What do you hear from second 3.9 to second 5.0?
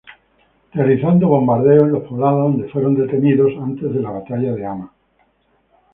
de la batalla de Hama.